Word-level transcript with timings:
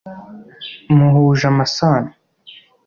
muhuje 0.95 1.45
amasano? 1.51 2.09